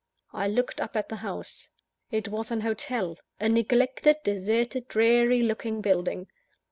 [0.33, 1.69] I looked up at the house.
[2.09, 6.25] It was an hotel a neglected, deserted, dreary looking building.